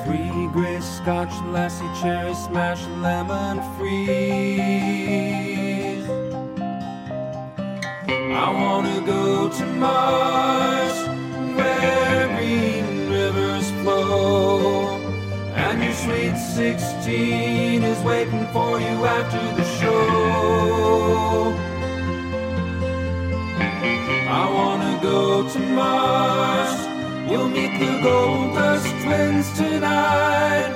[0.06, 4.14] Three gray scotch lassie cherry smash lemon freeze.
[8.07, 11.07] I wanna go to Mars
[11.57, 14.82] where green rivers flow
[15.73, 21.53] and your sweet 16 is waiting for you after the show
[24.29, 26.75] I wanna go to Mars.
[27.29, 30.71] You'll meet the Gold Dust Twins tonight.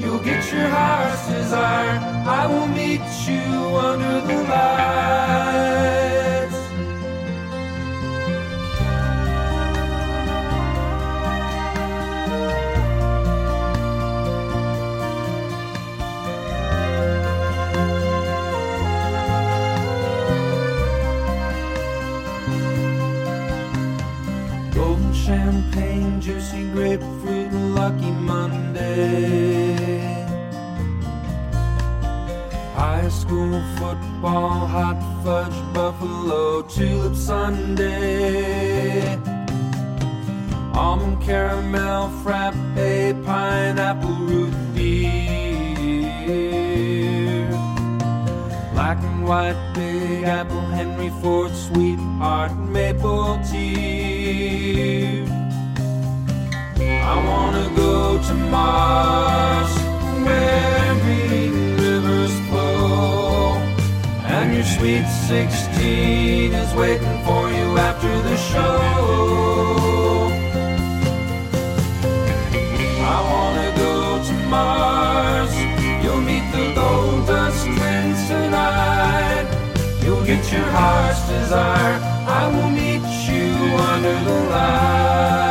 [0.00, 1.98] You'll get your heart's desire.
[2.40, 6.01] I will meet you under the lights.
[27.82, 29.74] Lucky Monday.
[32.76, 39.18] High school football, hot fudge, buffalo, tulip Sunday.
[40.72, 42.54] Almond caramel, frappe,
[43.26, 45.10] pineapple root beer.
[48.74, 55.41] Black and white, big apple, Henry Ford, sweetheart, maple tea.
[57.04, 59.72] I wanna go to Mars,
[60.24, 63.56] where green rivers flow,
[64.24, 68.78] and your sweet sixteen is waiting for you after the show.
[73.14, 75.52] I wanna go to Mars.
[76.02, 79.46] You'll meet the gold dust twins tonight.
[80.02, 81.98] You'll get your heart's desire.
[82.40, 83.50] I will meet you
[83.90, 85.41] under the lights.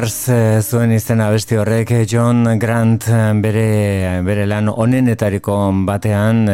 [0.00, 3.64] Mars eh, zuen izena besti horrek eh, John Grant eh, bere,
[4.24, 6.46] bere lan onenetariko batean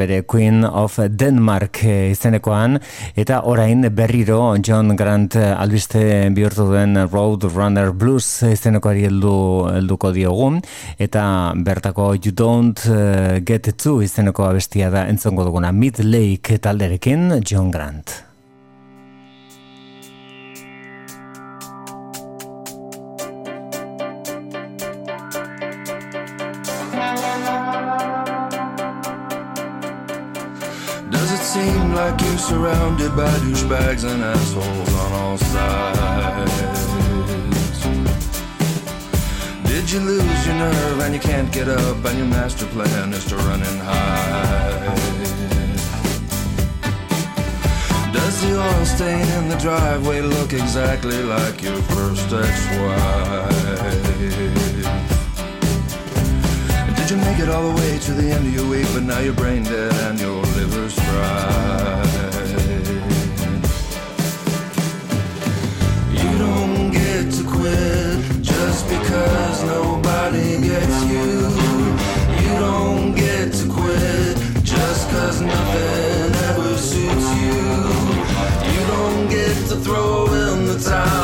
[0.00, 2.74] bere Queen of Denmark izenekoan
[3.14, 6.02] eta orain berriro John Grant albiste
[6.34, 9.38] bihurtu duen Road Runner Blues izenekoari heldu
[9.76, 10.56] helduko diogu
[10.98, 12.82] eta bertako You Don't
[13.46, 18.24] Get To izeneko abestia da entzongo duguna Mid Lake talderekin John Grant.
[32.48, 36.86] Surrounded by douchebags and assholes on all sides?
[39.64, 43.26] Did you lose your nerve and you can't get up and your master plan is
[43.26, 44.96] to run and hide?
[48.14, 53.58] Does the oil stain in the driveway look exactly like your first ex-wife?
[56.96, 59.18] Did you make it all the way to the end of your week, but now
[59.18, 62.37] you're brain dead and your liver's fried?
[68.42, 71.28] Just because nobody gets you.
[72.42, 77.60] You don't get to quit just cause nothing ever suits you.
[78.72, 81.17] You don't get to throw in the towel.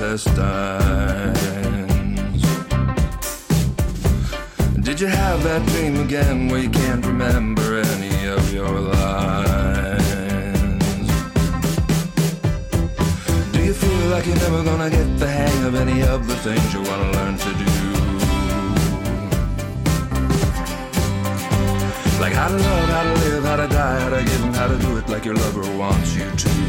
[0.00, 0.30] Intestines?
[4.80, 9.98] Did you have that dream again where you can't remember any of your lines?
[13.52, 16.72] Do you feel like you're never gonna get the hang of any of the things
[16.72, 17.64] you wanna learn to do?
[22.20, 24.68] Like how to love, how to live, how to die, how to give and how
[24.68, 26.67] to do it like your lover wants you to.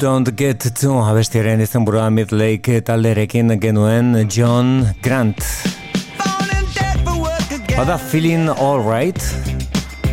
[0.00, 5.44] Don't Get To abestiaren izan burua Midlake talderekin genuen John Grant.
[7.76, 9.20] Bada Feeling Alright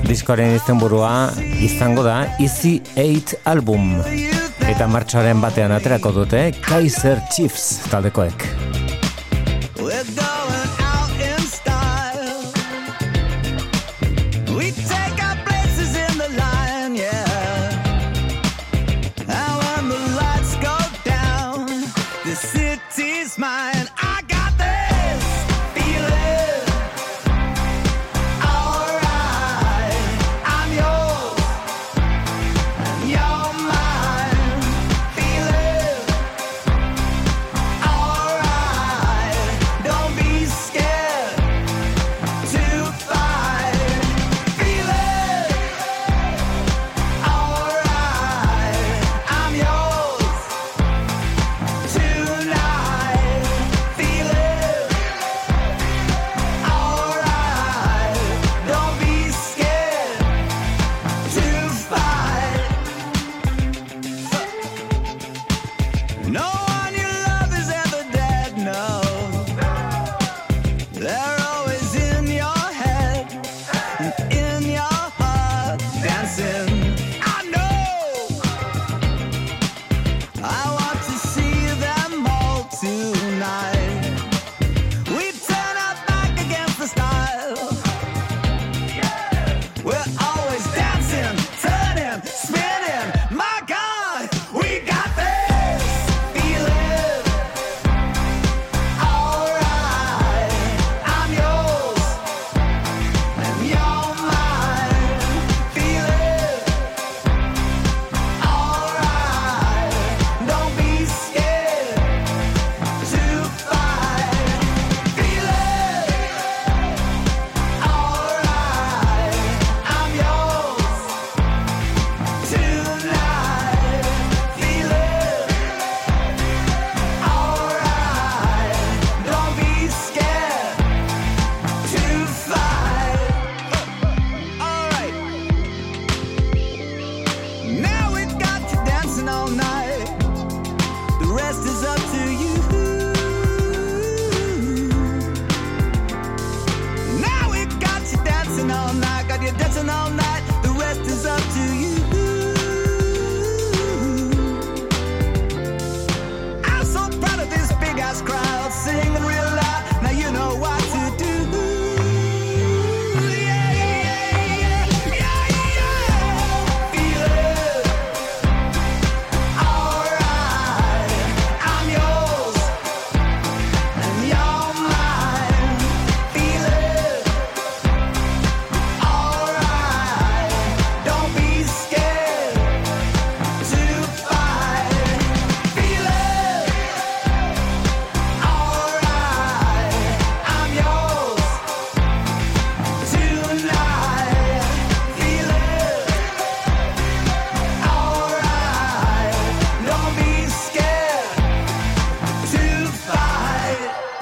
[0.10, 1.32] diskoaren izan burua
[1.64, 3.94] izango da Easy 8 album.
[4.68, 8.57] Eta martxoaren batean aterako dute Kaiser Chiefs taldekoek.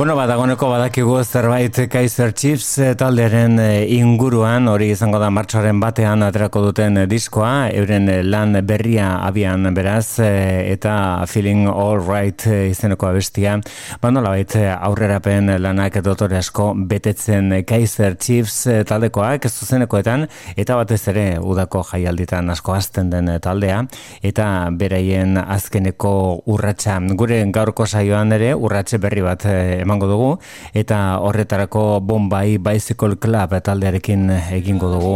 [0.06, 6.22] Bueno, badagoneko badakigu zerbait Kaiser Chiefs eh, talderen eh, inguruan, hori izango da martxoaren batean
[6.22, 13.56] aterako duten eh, diskoa, euren lan berria abian beraz, eta Feeling All Right izeneko abestia,
[14.04, 14.36] baina nola
[14.76, 22.78] aurrerapen lanak dotore asko betetzen Kaiser Chiefs taldekoak zuzenekoetan, eta batez ere udako jaialditan asko
[22.78, 23.82] azten den taldea,
[24.22, 27.02] eta beraien azkeneko urratsa.
[27.18, 30.32] Gure gaurko saioan ere urratxe berri bat eman emango dugu
[30.76, 35.16] eta horretarako Bombay Bicycle Club taldearekin egingo dugu.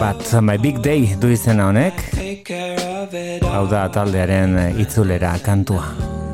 [0.00, 2.02] bat My Big Day du izena honek.
[3.46, 6.25] Hau da taldearen itzulera kantua.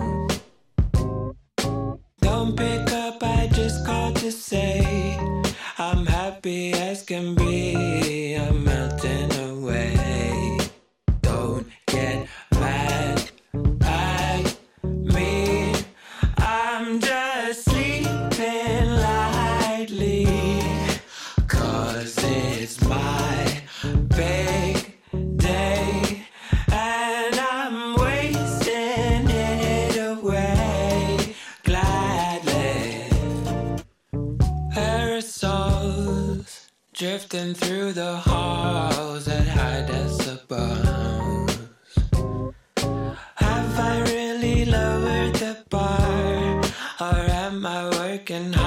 [37.02, 41.58] Drifting through the halls that high decibels.
[43.34, 46.62] Have I really lowered the bar?
[47.00, 48.61] Or am I working hard,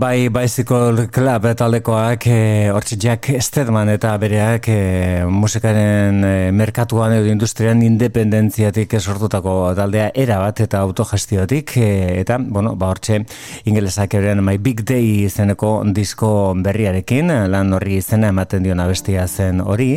[0.00, 7.28] Bombay Bicycle Club taldekoak eh, hortxe Jack Stedman eta bereak eh, musikaren eh, merkatuan edo
[7.28, 13.26] industrian independentziatik sortutako taldea erabat eta autogestiotik eh, eta, bueno, ba hortxe
[13.68, 19.60] ingelesak eren My Big Day izeneko disko berriarekin lan horri izena ematen dion abestia zen
[19.60, 19.92] hori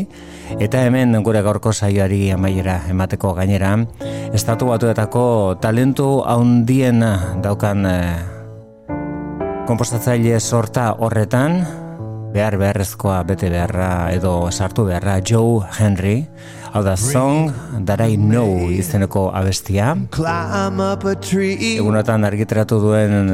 [0.60, 3.78] eta hemen gure gaurko saioari amaiera emateko gainera
[4.36, 5.26] estatu batuetako
[5.64, 7.08] talentu haundien
[7.40, 8.43] daukan eh,
[9.64, 11.61] Kompostatzaile sorta horretan,
[12.34, 16.26] behar beharrezkoa bete beharra edo sartu beharra Joe Henry,
[16.73, 17.53] hau da Song
[17.85, 19.94] That I Know izeneko abestia.
[21.69, 23.31] Egunotan argitaratu duen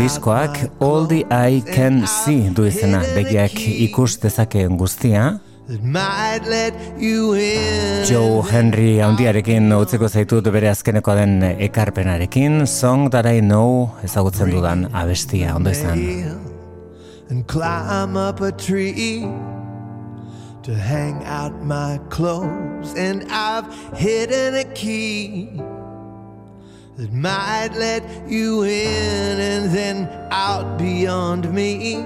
[0.00, 5.38] diskoak All the Eye Can See du izena begiak ikus dezakeen guztia.
[5.78, 8.04] Might let you in.
[8.04, 14.88] Joe Henry handiarekin utzeko zaitut bere azkeneko den ekarpenarekin Song That I Know ezagutzen dudan
[14.90, 16.02] abestia, ondo izan.
[17.28, 19.28] And climb up a tree
[20.64, 22.92] to hang out my clothes.
[22.96, 25.50] And I've hidden a key
[26.96, 32.02] that might let you in and then out beyond me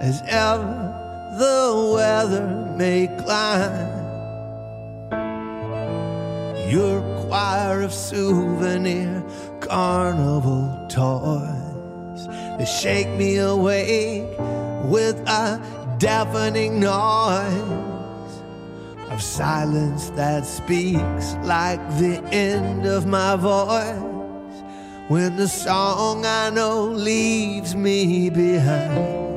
[0.00, 0.89] as ever
[1.38, 2.46] the weather
[2.76, 3.98] may climb.
[6.68, 9.24] Your choir of souvenir
[9.60, 12.26] carnival toys
[12.58, 14.28] they shake me awake
[14.84, 15.60] with a
[15.98, 18.32] deafening noise
[19.08, 24.62] of silence that speaks like the end of my voice
[25.08, 29.29] when the song I know leaves me behind.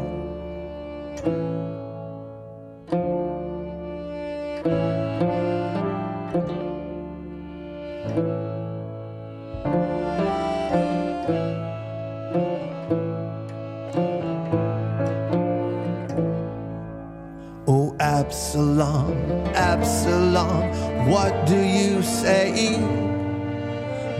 [18.53, 19.17] Absalom,
[19.55, 22.77] Absalom, what do you say?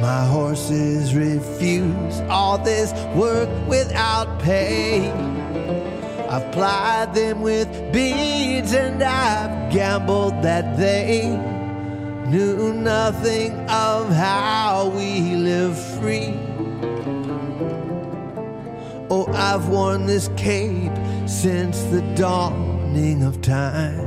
[0.02, 5.12] My horses refuse all this work without pay.
[6.32, 11.28] I've plied them with beads and I've gambled that they
[12.26, 16.34] knew nothing of how we live free.
[19.12, 20.98] Oh, I've worn this cape
[21.28, 24.03] since the dawning of time.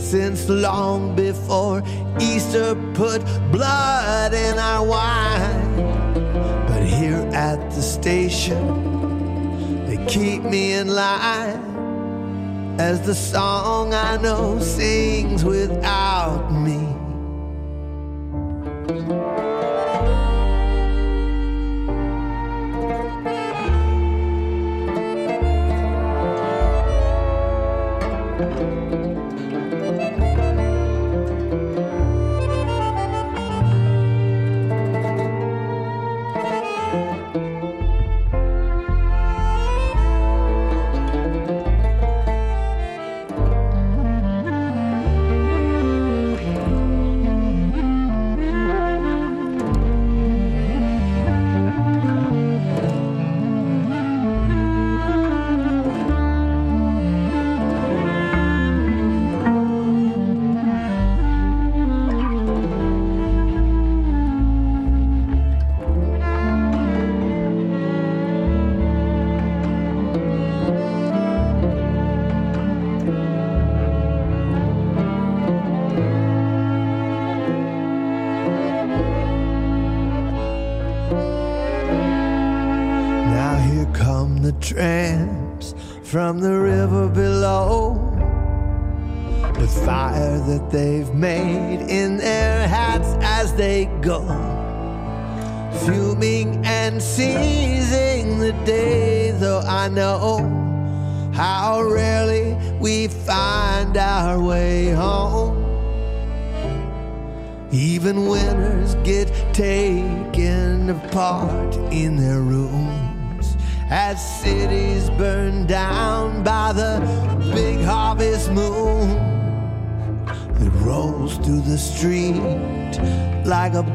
[0.00, 1.84] Since long before
[2.18, 3.22] Easter put
[3.52, 5.76] blood in our wine.
[6.66, 9.86] But here at the station.
[9.86, 11.70] They keep me in line
[12.80, 16.79] as the song I know sings without me.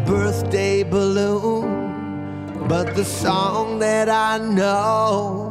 [0.06, 2.68] Birthday balloon.
[2.68, 5.44] But the song that I know